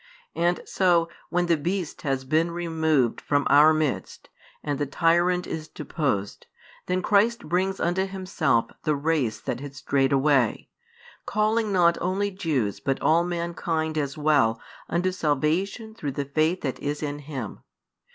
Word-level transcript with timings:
And 0.35 0.61
so, 0.65 1.09
when 1.29 1.45
the 1.45 1.55
beast 1.55 2.01
has 2.01 2.23
been 2.23 2.49
removed 2.49 3.21
from 3.21 3.45
our 3.51 3.71
midst, 3.71 4.29
and 4.63 4.79
the 4.79 4.87
tyrant 4.87 5.45
is 5.45 5.67
deposed, 5.67 6.47
then 6.87 7.03
Christ 7.03 7.47
brings 7.47 7.79
unto 7.79 8.07
Himself 8.07 8.71
the 8.81 8.95
race 8.95 9.39
that 9.41 9.59
had 9.59 9.75
strayed 9.75 10.11
away, 10.11 10.69
calling 11.27 11.71
not 11.71 11.99
only 12.01 12.31
Jews 12.31 12.79
but 12.79 12.99
all 12.99 13.23
mankind 13.23 13.95
as 13.95 14.17
well 14.17 14.59
unto 14.89 15.11
salvation 15.11 15.93
through 15.93 16.13
the 16.13 16.25
faith 16.25 16.61
that 16.61 16.79
is 16.79 17.03
in 17.03 17.19
Him. 17.19 17.59